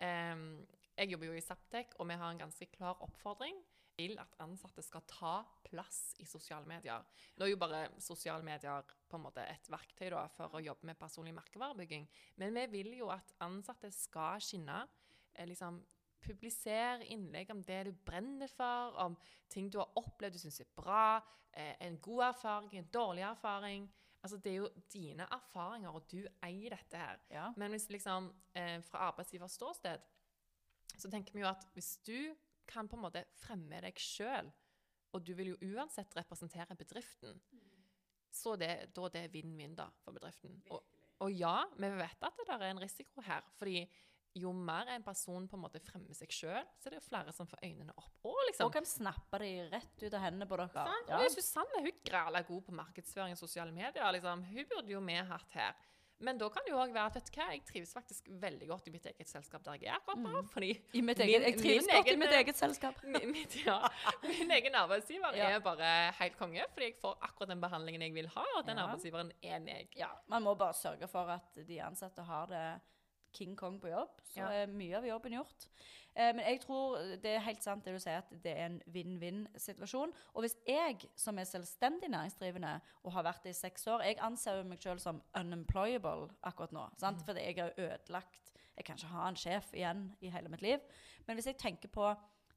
[0.00, 0.34] Eh,
[0.96, 3.58] jeg jobber jo i Saptek, og vi har en ganske klar oppfordring
[3.96, 7.04] til at ansatte skal ta plass i sosiale medier.
[7.36, 10.88] Nå er jo bare sosiale medier på en måte et verktøy da, for å jobbe
[10.88, 12.06] med personlig merkevarebygging,
[12.40, 14.82] men vi vil jo at ansatte skal skinne.
[15.34, 15.80] Eh, liksom,
[16.26, 19.16] Publiser innlegg om det du brenner for, om
[19.52, 21.20] ting du har opplevd du syns er bra,
[21.52, 23.86] eh, en god erfaring, en dårlig erfaring.
[24.22, 27.20] Altså, det er jo dine erfaringer, og du eier dette her.
[27.30, 27.46] Ja.
[27.56, 30.02] Men hvis liksom, eh, fra arbeidsgivers ståsted,
[30.96, 32.34] så tenker vi jo at hvis du
[32.66, 34.50] kan på en måte fremme deg sjøl,
[35.14, 37.38] og du vil jo uansett representere bedriften,
[38.36, 40.58] så det, da det er vinn-vinn da for bedriften.
[40.74, 40.82] Og,
[41.24, 43.46] og ja, vi vet at det der er en risiko her.
[43.56, 43.86] fordi
[44.36, 47.32] jo mer en person på en måte fremmer seg sjøl, så er det jo flere
[47.32, 48.12] som får øynene opp.
[48.28, 50.68] Og liksom, Og kan snappe de rett ut av hendene på dere.
[50.76, 51.08] Sant?
[51.12, 51.24] Ja.
[51.32, 54.12] Susanne hun grala god på markedsføring i sosiale medier.
[54.12, 54.44] Liksom.
[54.52, 55.74] Hun burde jo vi hatt her.
[56.18, 58.68] Men da kan det jo òg være at vet du hva, jeg trives faktisk veldig
[58.70, 60.40] godt i mitt eget selskap der jeg er akkurat nå.
[60.48, 63.02] Fordi I mitt Min- jeg trives godt godt i mitt eget selskap.
[63.16, 63.82] min, mitt, ja,
[64.24, 65.50] min egen arbeidsgiver Ja.
[65.50, 68.78] er bare helt konge, fordi jeg får akkurat den behandlingen jeg vil ha, og den
[68.80, 68.86] Ja.
[68.86, 69.92] arbeidsgiveren er meg.
[70.00, 72.64] Ja, Man må bare sørge for at de ansatte har det
[73.36, 74.16] King Kong på jobb.
[74.24, 74.64] Så Ja.
[74.64, 75.68] er mye av jobben gjort.
[76.16, 78.78] Eh, men jeg tror det er helt sant det du sier, at det er en
[78.88, 80.14] vinn-vinn-situasjon.
[80.34, 84.18] Og hvis jeg, som er selvstendig næringsdrivende og har vært det i seks år Jeg
[84.24, 86.86] anser jo meg selv som unemployable akkurat nå.
[86.98, 87.20] Sant?
[87.26, 90.80] Fordi jeg har ødelagt Jeg kan ikke ha en sjef igjen i hele mitt liv.
[91.26, 92.10] Men hvis jeg tenker på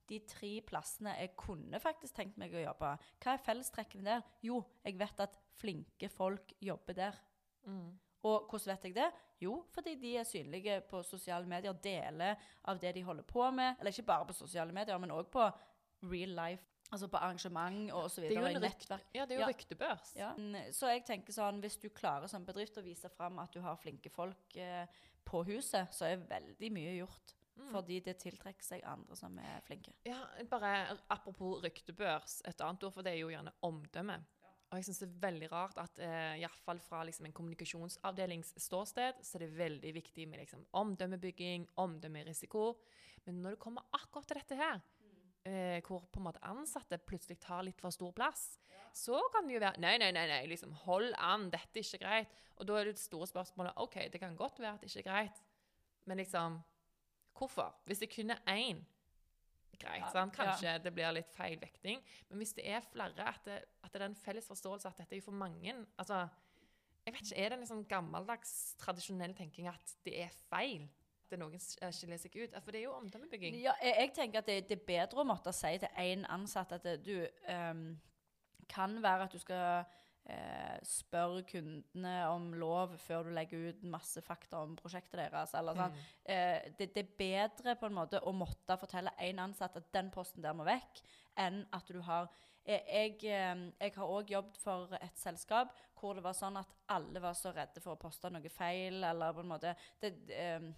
[0.09, 4.21] de tre plassene jeg kunne faktisk tenkt meg å jobbe, hva er fellestrekkene der?
[4.43, 7.19] Jo, jeg vet at flinke folk jobber der.
[7.65, 7.99] Mm.
[8.23, 9.11] Og hvordan vet jeg det?
[9.41, 13.75] Jo, fordi de er synlige på sosiale medier, deler av det de holder på med.
[13.79, 15.45] Eller ikke bare på sosiale medier, men òg på
[16.11, 16.63] real life.
[16.91, 18.55] Altså på arrangement og så Det er jo videre.
[18.55, 18.99] en rykt-.
[19.13, 19.47] Ja, det er jo Ja.
[19.47, 20.15] ryktebørs.
[20.15, 20.33] Ja.
[20.35, 23.61] Mm, Så jeg tenker sånn, hvis du klarer som bedrift å vise fram at du
[23.61, 24.87] har flinke folk eh,
[25.25, 27.35] på huset, så er veldig mye gjort.
[27.59, 27.71] Mm.
[27.71, 29.91] Fordi det tiltrekker seg andre som er flinke.
[30.05, 34.23] Ja, bare apropos ryktebørs, et annet ord for det er jo gjerne omdømme.
[34.69, 37.33] Og jeg syns det er veldig rart at eh, i hvert fall fra liksom, en
[37.33, 42.65] kommunikasjonsavdelingsståsted så er det veldig viktig med liksom, omdømmebygging, omdømmerisiko.
[43.25, 44.83] Men når det kommer akkurat til dette her,
[45.49, 48.59] eh, hvor på en måte ansatte plutselig tar litt for stor plass,
[48.93, 52.03] så kan det jo være Nei, nei, nei, nei, liksom, hold an, dette er ikke
[52.05, 52.39] greit.
[52.59, 55.09] Og da er det store spørsmålet OK, det kan godt være at det ikke er
[55.09, 55.43] greit,
[56.05, 56.61] men liksom
[57.39, 57.71] Hvorfor?
[57.87, 58.81] Hvis det kun er én
[59.77, 60.01] greit.
[60.01, 60.35] Ja, sant?
[60.35, 62.01] Kanskje det blir litt feil vekting.
[62.29, 65.17] Men hvis det er flere, at det, at det er en felles forståelse at dette
[65.17, 66.27] er for mange altså,
[67.05, 70.83] jeg vet ikke, Er det en liksom gammeldags, tradisjonell tenking at det er feil?
[71.23, 72.57] At det noen skiller seg ut?
[72.63, 73.55] For det er jo omdømmebygging.
[73.61, 76.75] Ja, jeg, jeg tenker at det, det er bedre å måtte si til én ansatt
[76.77, 77.15] at det, du
[77.49, 77.83] um,
[78.69, 79.87] kan være at du skal
[80.29, 85.55] eh, spørre kundene om lov før du legger ut masse fakta om prosjektet deres.
[85.57, 85.95] Eller sånn.
[85.95, 86.11] Mm.
[86.35, 90.11] Eh, det, det er bedre på en måte å måtte fortelle én ansatt at den
[90.13, 91.01] posten der må vekk,
[91.39, 92.29] enn at du har
[92.65, 96.75] eh, jeg, eh, jeg har òg jobbet for et selskap hvor det var sånn at
[96.95, 100.69] alle var så redde for å poste noe feil, eller på en måte det, eh,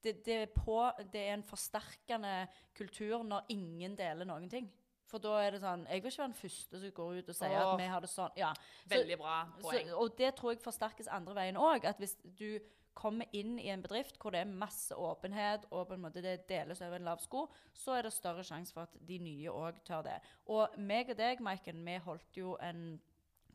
[0.00, 0.78] det, det, er på,
[1.12, 2.34] det er en forsterkende
[2.76, 4.70] kultur når ingen deler noen ting.
[5.10, 7.36] For da er det sånn Jeg vil ikke være den første som går ut og
[7.40, 8.36] sier oh, at vi har det sånn.
[8.38, 8.52] Ja.
[8.54, 9.88] Så- Veldig bra poeng.
[9.88, 11.84] så, og det tror jeg forsterkes andre veien òg.
[11.90, 12.60] At hvis du
[12.94, 16.48] kommer inn i en bedrift hvor det er masse åpenhet, og på en måte det
[16.48, 19.78] deles over en lav sko, så er det større sjanse for at de nye òg
[19.86, 20.18] tør det.
[20.46, 23.00] Og meg og deg, Maiken, vi holdt jo en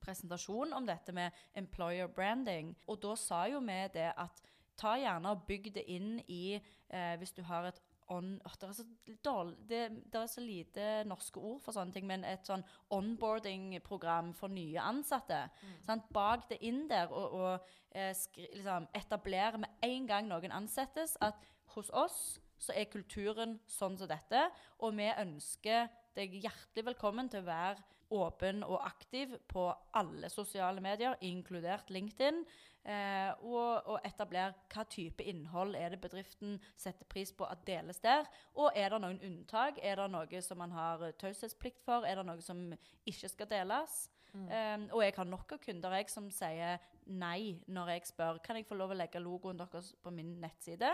[0.01, 2.75] presentasjon om dette med employer branding.
[2.87, 4.41] Og da sa jo vi det at
[4.79, 6.57] ta gjerne og bygg det inn i
[6.89, 7.81] eh, Hvis du har et
[8.13, 8.85] on, oh, det, er så
[9.25, 9.81] dårlig, det,
[10.13, 12.63] det er så lite norske ord for sånne ting, men et sånn
[12.93, 15.41] onboarding-program for nye ansatte.
[15.87, 16.07] Sant?
[16.13, 21.17] Bak det inn der og, og eh, skri, liksom, etablere med en gang noen ansettes,
[21.25, 21.41] at
[21.75, 22.19] hos oss
[22.61, 24.47] så er kulturen sånn som dette,
[24.79, 27.83] og vi ønsker deg hjertelig velkommen til å være
[28.15, 32.43] åpen og aktiv på alle sosiale medier, inkludert LinkedIn.
[32.85, 38.01] Eh, og, og etablere hva type innhold er det bedriften setter pris på at deles
[38.03, 38.27] der.
[38.53, 39.79] Og er det noen unntak?
[39.81, 42.05] Er det noe som man har eh, taushetsplikt for?
[42.05, 42.67] Er det noe som
[43.09, 44.05] ikke skal deles?
[44.35, 48.57] Eh, og jeg har nok av kunder jeg som sier nei når jeg spør kan
[48.59, 50.89] jeg få lov å legge logoen deres på min nettside,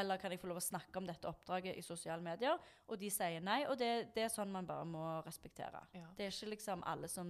[0.00, 2.56] eller kan jeg få lov å snakke om dette oppdraget i sosiale medier?
[2.88, 5.82] Og de sier nei, og det, det er sånn man bare må respektere.
[5.96, 6.08] Ja.
[6.16, 7.28] Det er ikke liksom alle som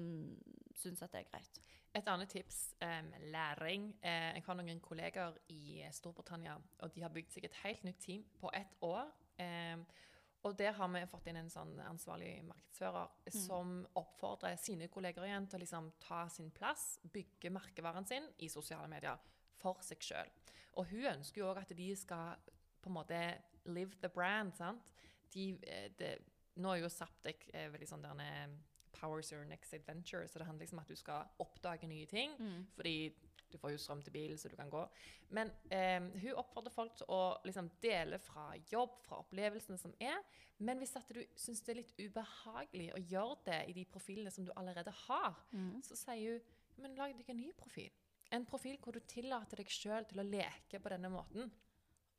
[0.76, 1.60] syns at det er greit.
[1.96, 3.86] Et annet tips um, læring.
[4.04, 8.02] Eh, jeg har noen kolleger i Storbritannia, og de har bygd seg et helt nytt
[8.04, 9.08] team på ett år.
[9.40, 9.86] Um,
[10.44, 15.48] og der har vi fått inn en sånn ansvarlig markedsfører som oppfordrer sine kolleger igjen
[15.48, 19.18] til å liksom ta sin plass, bygge merkevaren sin i sosiale medier
[19.56, 20.30] for seg sjøl.
[20.76, 22.36] Og hun ønsker jo òg at de skal
[22.84, 23.20] på en måte
[23.72, 24.54] live the brand.
[24.54, 24.92] sant?
[25.32, 25.48] De,
[25.98, 26.12] de,
[26.60, 28.58] nå er jo Saptek eh, veldig sånn der eh,
[29.00, 32.36] Powers your next adventure, så det handler liksom om at du skal oppdage nye ting.
[32.74, 33.12] Fordi
[33.52, 34.80] du får jo strøm til bilen, så du kan gå.
[35.30, 40.18] Men eh, hun oppfordrer folk til å liksom dele fra jobb, fra opplevelsene som er.
[40.58, 44.30] Men hvis at du syns det er litt ubehagelig å gjøre det i de profilene
[44.32, 45.36] som du allerede har,
[45.84, 47.90] så sier hun men lag deg en ny profil.
[48.30, 51.46] en profil hvor du tillater deg sjøl til å leke på denne måten.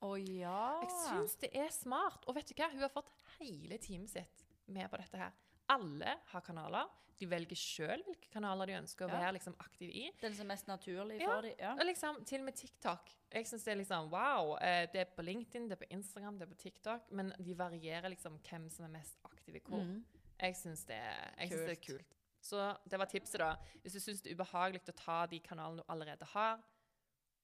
[0.01, 0.79] Å ja.
[0.81, 2.23] Jeg syns det er smart.
[2.29, 2.69] Og vet du hva?
[2.71, 5.33] Hun har fått hele teamet sitt med på dette her.
[5.69, 6.87] Alle har kanaler.
[7.17, 9.19] De velger sjøl hvilke kanaler de ønsker å Ja.
[9.23, 10.11] være liksom, aktiv i.
[10.21, 11.27] Den som er mest naturlig Ja.
[11.31, 11.55] for dem.
[11.59, 11.71] Ja.
[11.73, 13.09] Og liksom, til og med TikTok.
[13.33, 16.37] Jeg synes det er liksom, wow, eh, det er på LinkedIn, det er på Instagram,
[16.37, 19.81] det er på TikTok, men de varierer liksom hvem som er mest aktiv i hvor.
[19.83, 20.05] Mm.
[20.39, 21.01] Jeg syns det,
[21.49, 22.13] det er kult.
[22.39, 23.55] Så det var tipset, da.
[23.81, 26.59] Hvis du syns det er ubehagelig å ta de kanalene du allerede har,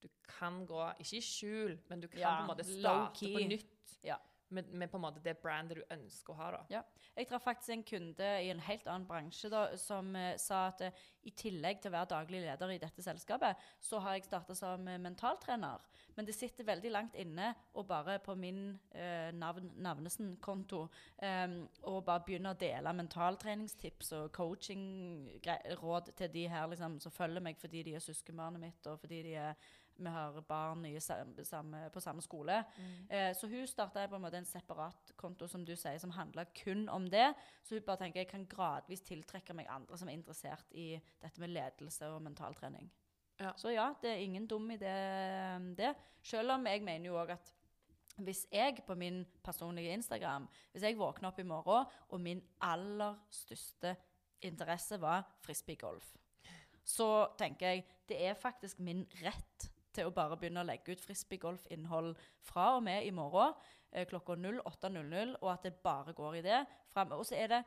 [0.01, 3.47] du kan gå Ikke i skjul, men du kan Ja, på en måte starte på
[3.49, 4.17] nytt Ja.
[4.53, 6.49] Med, med på en måte det brandet du ønsker å ha.
[6.55, 6.61] da.
[6.71, 6.83] Ja.
[7.17, 10.81] Jeg traff faktisk en kunde i en helt annen bransje da, som eh, sa at
[10.87, 14.55] eh, i tillegg til å være daglig leder i dette selskapet, så har jeg starta
[14.57, 15.83] som eh, mentaltrener.
[16.15, 22.23] Men det sitter veldig langt inne og bare på min eh, navn, Navnesen-konto og bare
[22.25, 27.95] begynne å dele mentaltreningstips og coaching-råd til de her liksom, som følger meg fordi de
[27.97, 32.63] er søskenbarnet mitt, og fordi de er, vi har barn i samme, på samme skole.
[33.09, 36.49] Eh, så hun starta på en måte en separat konto som du sier, som handler
[36.63, 37.33] kun om det.
[37.63, 41.41] Så hun bare tenker jeg kan gradvis tiltrekke meg andre som er interessert i dette
[41.41, 42.89] med ledelse og mentaltrening.
[43.41, 43.53] Ja.
[43.57, 44.93] Så ja, det er ingen dum idé,
[45.77, 45.93] det.
[46.23, 47.53] Selv om jeg mener jo òg at
[48.21, 53.15] hvis jeg på min personlige Instagram Hvis jeg våkner opp i morgen, og min aller
[53.29, 53.95] største
[54.41, 56.15] interesse var frisbeegolf,
[56.83, 61.03] så tenker jeg det er faktisk min rett til å bare begynne å legge ut
[61.03, 63.53] frisbeegolfinnhold fra og med i morgen
[63.91, 66.59] eh, klokka 08.00, og at det bare går i det.
[66.93, 67.63] Frem, og så er det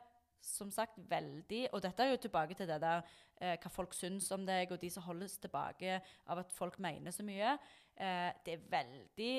[0.47, 3.01] som sagt veldig Og dette er jo tilbake til det der
[3.41, 7.11] eh, hva folk syns om deg, og de som holdes tilbake av at folk mener
[7.11, 7.57] så mye.
[7.97, 9.31] Eh, det er veldig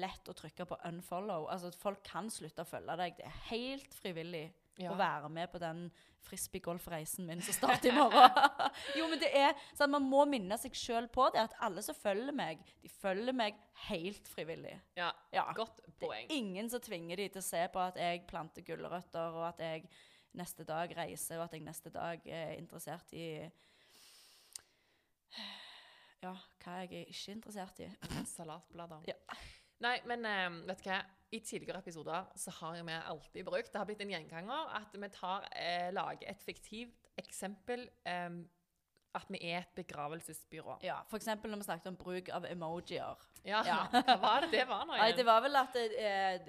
[0.00, 1.48] lett å trykke på unfollow.
[1.50, 3.16] Altså at Folk kan slutte å følge deg.
[3.18, 4.46] Det er helt frivillig
[4.80, 4.90] Ja.
[4.90, 5.84] å være med på den
[6.24, 8.38] frisbeegolfreisen min som starter i morgen.
[8.98, 11.94] jo, men det er sånn, Man må minne seg sjøl på det, at alle som
[11.94, 14.74] følger meg, de følger meg helt frivillig.
[14.98, 15.46] Ja, Ja.
[15.54, 16.26] Godt poeng.
[16.26, 19.46] Det er Ingen som tvinger de til å se på at jeg planter gulrøtter, og
[19.52, 19.86] at jeg
[20.34, 23.28] neste dag reiser, og at jeg neste dag er interessert i
[26.24, 26.32] Ja,
[26.64, 27.90] hva jeg er ikke interessert i.
[28.30, 29.04] Salatblader.
[29.10, 29.18] Ja.
[29.84, 31.02] Nei, men um, vet du hva?
[31.34, 35.08] I tidligere episoder så har vi alltid brukt Det har blitt en gjenganger at vi
[35.14, 37.88] tar, eh, lager et fiktivt eksempel.
[38.06, 38.44] Eh,
[39.14, 40.80] at vi er et begravelsesbyrå.
[40.82, 41.28] Ja, F.eks.
[41.44, 43.20] når vi snakket om bruk av emojier.
[43.44, 43.76] Ja, Ja.
[44.08, 45.16] Hva var det det var nå igjen?
[45.20, 46.48] det var vel at eh,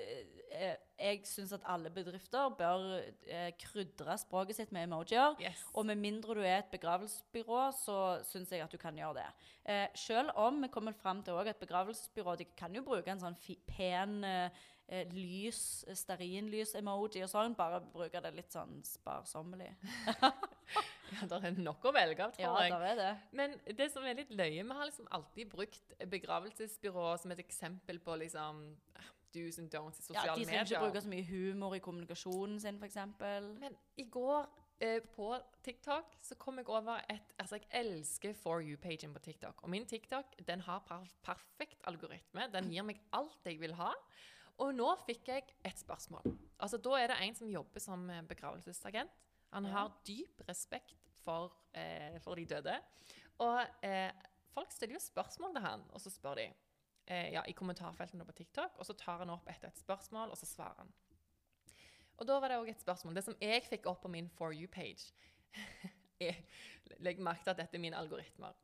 [0.55, 2.85] eh, jeg syns at alle bedrifter bør
[3.27, 5.35] eh, krydre språket sitt med emojier.
[5.43, 5.65] Yes.
[5.75, 9.27] Og med mindre du er et begravelsesbyrå, så syns jeg at du kan gjøre det.
[9.65, 13.37] Eh, selv om vi kommer fram til at begravelsesbyrå de kan jo bruke en sånn
[13.67, 15.61] pen eh, eh, lys,
[16.01, 19.73] stearinlys-emoji og sånn, bare bruke det litt sånn sparsommelig.
[21.13, 22.71] Ja, det er nok å velge av, tror jeg.
[22.71, 23.09] Ja, det der er det.
[23.37, 27.99] Men det som er litt løye, vi har liksom alltid brukt begravelsesbyrå som et eksempel
[28.03, 28.63] på liksom
[29.35, 30.55] do's and don'ts i sosiale medier.
[30.55, 32.97] Ja, de som ikke bruker så mye humor i kommunikasjonen sin, f.eks.
[33.61, 34.47] Men i går
[34.79, 35.29] eh, på
[35.65, 39.63] TikTok så kom jeg over et Altså, jeg elsker For you-pagen på TikTok.
[39.63, 42.49] Og min TikTok den har perf perfekt algoritme.
[42.53, 43.91] Den gir meg alt jeg vil ha.
[44.63, 46.23] Og nå fikk jeg et spørsmål.
[46.59, 49.11] Altså, Da er det en som jobber som eh, begravelsesagent.
[49.55, 52.75] Han har dyp respekt for, eh, for de døde.
[53.43, 54.11] Og eh,
[54.53, 56.45] folk stiller jo spørsmål til han, og så spør de
[57.07, 60.37] eh, ja, i kommentarfeltene på TikTok, og så tar han opp etter et spørsmål, og
[60.39, 60.93] så svarer han.
[62.17, 63.15] Og da var det òg et spørsmål.
[63.15, 65.11] Det som jeg fikk opp på min For you-page
[67.03, 68.55] Legg merke til at dette er mine algoritmer.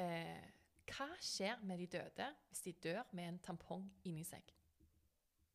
[0.00, 0.44] Eh,
[0.86, 4.55] hva skjer med de døde hvis de dør med en tampong inni seg?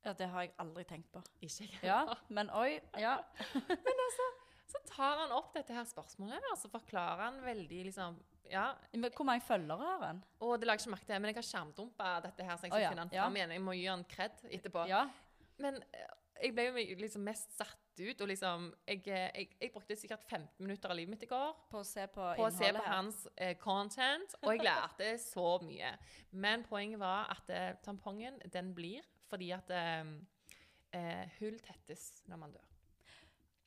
[0.05, 1.21] Ja, det har jeg aldri tenkt på.
[1.45, 1.81] Ikke jeg.
[1.85, 2.79] Ja, men oi.
[2.99, 3.19] Ja.
[4.71, 8.15] Så tar han opp dette her spørsmålet, og så forklarer han veldig liksom
[8.51, 10.21] Ja, Men hvor mange følgere har han?
[10.39, 12.71] og det lager jeg ikke merke til, men jeg har skjermdumpa dette her, så jeg
[12.71, 13.25] skal skal ja, finne han ja.
[13.25, 13.51] fram igjen.
[13.57, 14.85] Jeg må gi han kred etterpå.
[14.87, 15.03] Ja.
[15.59, 19.71] Men eh, jeg ble jo liksom mest satt ut, og liksom jeg, eh, jeg, jeg
[19.75, 22.51] brukte sikkert 15 minutter av livet mitt i går På å se på, på å
[22.55, 25.93] se på hans eh, content, og jeg lærte så mye.
[26.31, 30.11] Men poenget var at eh, tampongen, den blir fordi at eh,
[30.99, 32.67] eh, hull tettes når man dør.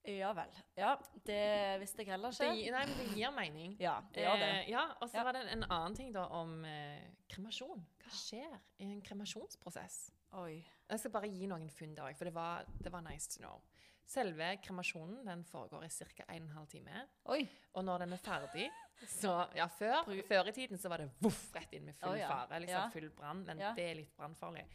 [0.04, 0.50] Ja vel.
[0.76, 0.90] Ja,
[1.24, 2.50] det visste jeg heller ikke.
[2.52, 3.76] Det, nei, men det gir mening.
[3.80, 4.50] Ja, det gjør det.
[4.58, 5.24] Eh, ja, og så Ja.
[5.24, 7.80] var det en, en annen ting da om eh, kremasjon.
[8.02, 10.10] Hva skjer i en kremasjonsprosess?
[10.42, 10.58] Oi.
[10.90, 13.62] Jeg skal bare gi noen funn der, for det var, det var nice to know.
[14.04, 16.26] Selve kremasjonen den foregår i ca.
[16.28, 17.06] 1 12 time.
[17.32, 17.40] Oi.
[17.72, 18.68] Og når den er ferdig
[19.08, 22.18] så, ja, før, før i tiden så var det voff rett inn med full oh,
[22.18, 22.28] ja.
[22.28, 22.60] fare.
[22.62, 22.92] liksom.
[22.92, 23.40] Full brann.
[23.48, 24.66] Men det er litt brannfarlig.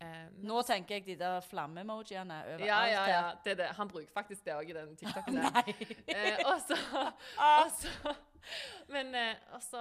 [0.00, 3.22] Eh, Nå tenker jeg de der flamme-emojiene overalt ja, ja, ja.
[3.44, 3.68] Det er det.
[3.78, 5.34] Han bruker faktisk det òg i den TikToken.
[5.40, 5.70] der.
[6.12, 6.76] Eh, og så,
[7.38, 7.64] Ah.
[7.64, 8.14] og så
[8.94, 9.80] Men eh, altså,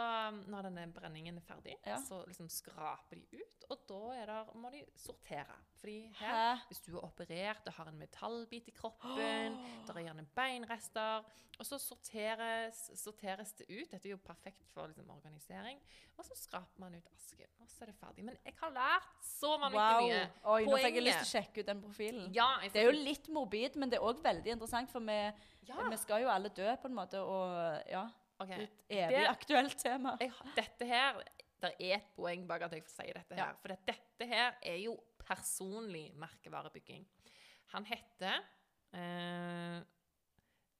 [0.49, 1.97] når denne brenningen er ferdig, Ja.
[2.01, 5.55] så liksom skraper de ut, og da er der, må de sortere.
[5.79, 6.61] Fordi her, Hæ?
[6.69, 11.23] hvis du er operert og har en metallbit i kroppen, der er gjerne beinrester,
[11.59, 13.91] og så sorteres, sorteres det ut.
[13.91, 15.79] Dette er jo perfekt for liksom, organisering.
[16.17, 18.25] Og så skraper man ut asken, og så er det ferdig.
[18.27, 20.01] Men jeg har lært så mange Wow.
[20.07, 20.25] mye.
[20.55, 22.27] Oi, nå fikk jeg lyst til å sjekke ut den profilen.
[22.35, 25.17] Ja, Det er jo litt morbid, men det er òg veldig interessant, for vi,
[25.69, 25.89] ja.
[25.89, 28.05] vi skal jo alle dø, på en måte, og ja.
[28.39, 28.47] Ok.
[28.47, 30.17] Det er et evig Det- aktuelt tema.
[30.21, 31.21] jeg, dette her
[31.61, 33.45] Det er et poeng bak at jeg får si dette her.
[33.47, 33.53] Ja.
[33.61, 37.05] For det- dette her er jo personlig merkevarebygging.
[37.73, 38.41] Han heter
[38.93, 39.81] eh,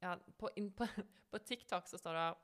[0.02, 0.86] Ja, på, inn, på,
[1.32, 2.36] på TikTok så står det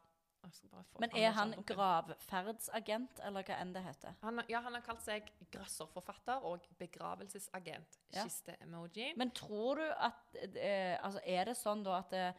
[1.00, 4.16] Men er han gravferdsagent, eller hva enn det heter?
[4.24, 8.00] han, Ja, han har kalt seg grøsserforfatter og begravelsesagent.
[8.16, 8.24] Ja.
[8.24, 9.12] Kiste-emoji.
[9.18, 12.34] Men tror du at eh, Altså, er det sånn da at eh,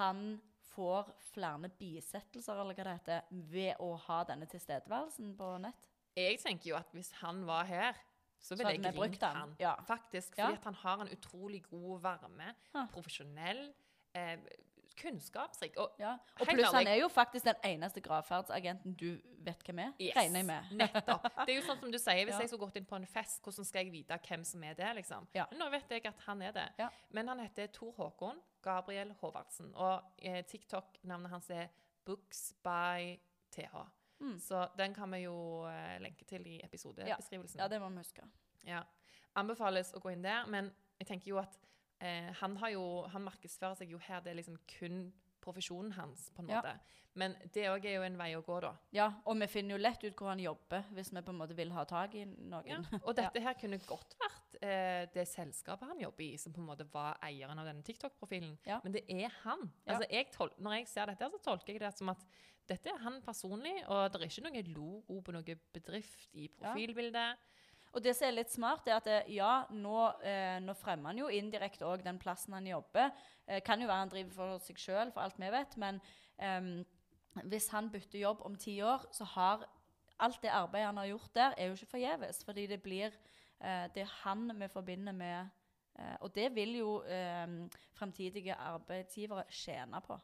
[0.00, 0.40] han
[0.80, 5.88] får flere bisettelser, eller hva det heter, ved å ha denne tilstedeværelsen på nett?
[6.16, 8.00] Jeg tenker jo at hvis han var her,
[8.40, 9.36] så ville jeg ringt han.
[9.36, 9.54] han.
[9.60, 9.74] Ja.
[9.86, 10.38] Faktisk.
[10.38, 10.46] Ja.
[10.48, 12.54] Fordi at han har en utrolig god varme.
[12.72, 12.86] Ha.
[12.92, 13.66] Profesjonell.
[14.16, 14.38] Eh,
[15.00, 15.76] kunnskapsrik.
[15.78, 16.16] Og Ja.
[16.40, 19.92] Og pluss han er jo faktisk den eneste gravferdsagenten du vet hvem er.
[20.00, 20.72] Yes, Regner jeg med.
[20.82, 21.28] Nettopp.
[21.46, 22.40] Det er jo sånn som du sier, Hvis Ja.
[22.40, 24.90] jeg skulle gått inn på en fest, hvordan skal jeg vite hvem som er det?
[24.96, 25.28] liksom?
[25.34, 25.46] Ja.
[25.56, 26.68] Nå vet jeg at han er det.
[26.78, 26.88] Ja.
[27.12, 29.72] Men han heter Tor Håkon Gabriel Håvardsen.
[29.74, 31.68] Og eh, TikTok-navnet hans er
[32.06, 33.16] Books by
[33.54, 33.76] TH.
[34.20, 34.36] Mm.
[34.38, 35.34] Så den kan vi jo
[35.70, 37.60] eh, lenke til i episodebeskrivelsen.
[37.60, 38.26] Ja, det må vi huske.
[38.68, 38.82] Ja.
[39.40, 41.56] Anbefales å gå inn der, men jeg tenker jo at
[42.04, 45.06] eh, han har jo Han markedsfører seg jo her, det er liksom kun
[45.40, 46.58] profesjonen hans, på en Ja.
[46.60, 46.74] måte.
[47.14, 48.74] Men det òg er jo en vei å gå, da.
[48.94, 51.56] Ja, og vi finner jo lett ut hvor han jobber, hvis vi på en måte
[51.58, 52.68] vil ha tak i noen.
[52.68, 53.00] Ja.
[53.02, 56.68] Og dette her kunne godt vært eh, det selskapet han jobber i, som på en
[56.68, 58.56] måte var eieren av denne TikTok-profilen.
[58.68, 58.80] Ja.
[58.84, 59.66] Men det er han.
[59.86, 62.24] Altså, jeg tol når jeg ser dette, så tolker jeg det som at
[62.70, 67.48] dette er han personlig, og det er ikke noe logo på noe bedrift i profilbildet.
[67.90, 71.18] Og det som er litt smart, er at eh, ja, nå, eh, nå fremmer han
[71.24, 73.10] jo indirekte òg den plassen han jobber.
[73.48, 75.98] Eh, kan jo være han driver for seg sjøl, for alt vi vet, men
[76.38, 76.70] eh,
[77.50, 79.66] hvis han bytter jobb om ti år, så har
[80.20, 82.44] alt det arbeidet han har gjort der, er jo ikke forgjeves.
[82.46, 83.14] Fordi det blir
[83.60, 85.48] Det er han vi forbinder med
[85.98, 87.46] eh, Og det vil jo eh,
[87.98, 90.16] fremtidige arbeidsgivere tjene på.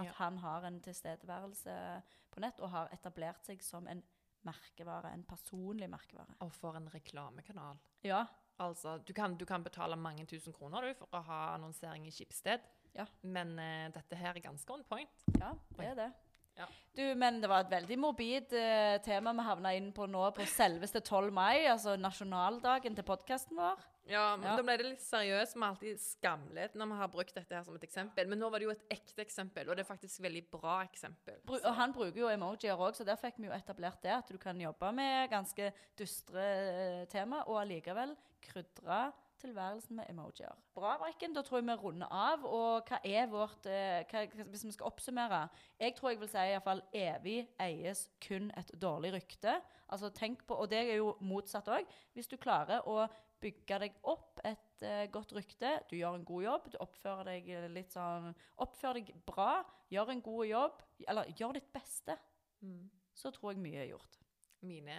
[0.00, 0.12] At Ja.
[0.16, 4.02] han har en tilstedeværelse på nett og har etablert seg som en
[4.46, 5.12] merkevare.
[5.12, 6.34] En personlig merkevare.
[6.40, 7.78] Og for en reklamekanal.
[8.02, 8.24] Ja.
[8.60, 12.10] Altså, du kan, du kan betale mange tusen kroner du, for å ha annonsering i
[12.12, 12.60] Skipsted.
[12.94, 13.06] Ja.
[13.22, 15.22] Men uh, dette her er ganske on point.
[15.38, 16.08] Ja, det er det.
[16.58, 16.66] Ja.
[16.96, 20.46] Du, men det var et veldig morbid eh, tema vi havna inn på nå på
[20.50, 21.30] selveste 12.
[21.32, 23.86] mai, altså nasjonaldagen til podkasten vår.
[24.10, 24.56] Ja, men Ja.
[24.58, 25.54] Da ble det litt seriøst.
[25.54, 28.26] Vi har alltid skamlet når vi har brukt dette her som et eksempel.
[28.26, 30.80] Men nå var det jo et ekte eksempel, og det er faktisk et veldig bra
[30.82, 31.38] eksempel.
[31.46, 34.16] Bru og han bruker jo emojier òg, så der fikk vi jo etablert det.
[34.16, 40.52] At du kan jobbe med ganske dystre eh, tema, og allikevel krydre tilværelsen med emojier.
[40.76, 41.32] Bra, Brekken.
[41.34, 42.44] Da tror jeg vi runder av.
[42.44, 45.40] Og hva er vårt eh, hva, Hvis vi skal oppsummere
[45.80, 49.56] Jeg tror jeg vil si iallfall evig eies kun et dårlig rykte.
[49.88, 51.88] Altså tenk på, Og det er jo motsatt òg.
[52.14, 53.06] Hvis du klarer å
[53.40, 57.46] bygge deg opp et uh, godt rykte, du gjør en god jobb, du oppfører deg
[57.72, 62.18] litt sånn Oppfør deg bra, gjør en god jobb, eller gjør ditt beste,
[62.60, 62.90] Mm.
[63.16, 64.18] så tror jeg mye er gjort.
[64.60, 64.96] Mine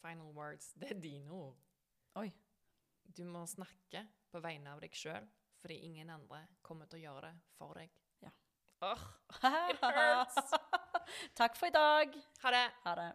[0.00, 1.54] final words, det er dine ord.
[2.18, 2.32] Oi.
[3.16, 5.26] Du må snakke på vegne av deg sjøl,
[5.62, 7.90] fordi ingen andre kommer til å gjøre det for deg.
[8.24, 8.32] Ja.
[8.88, 9.04] Åh,
[9.70, 10.36] it hurts.
[11.38, 12.16] Takk for i dag.
[12.42, 12.66] Ha det.
[12.84, 13.12] Ha det.